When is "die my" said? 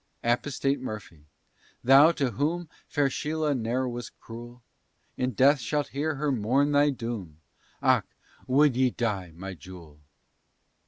8.89-9.53